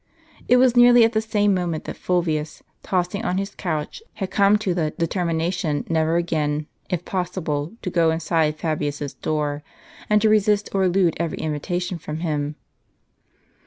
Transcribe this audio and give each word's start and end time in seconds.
It 0.47 0.57
was 0.57 0.75
nearly 0.75 1.03
at 1.03 1.11
the 1.13 1.21
same 1.21 1.53
moment 1.53 1.83
that 1.83 1.95
Fulvius, 1.95 2.63
tossing 2.81 3.23
on 3.23 3.37
his 3.37 3.53
couch, 3.53 4.01
had 4.15 4.31
come 4.31 4.57
to 4.57 4.73
the 4.73 4.89
determination 4.97 5.85
never 5.89 6.15
again, 6.15 6.65
if 6.89 7.05
jiossible, 7.05 7.79
to 7.83 7.89
go 7.91 8.09
inside 8.09 8.55
Fabius's 8.57 9.13
door, 9.13 9.61
and 10.09 10.19
to 10.19 10.27
resist 10.27 10.69
or 10.73 10.85
elude 10.85 11.13
every 11.19 11.37
invitation 11.37 11.99
from 11.99 12.21
him. 12.21 12.55